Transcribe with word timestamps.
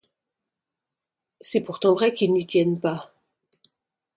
C’est 1.41 1.61
pourtant 1.61 1.93
vrai 1.93 2.11
qu’ils 2.15 2.33
n’y 2.33 2.47
tiennent 2.47 2.79
pas! 2.79 3.13